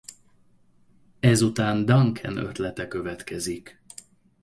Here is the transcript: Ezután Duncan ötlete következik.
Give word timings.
Ezután 1.19 1.85
Duncan 1.85 2.37
ötlete 2.37 2.87
következik. 2.87 3.81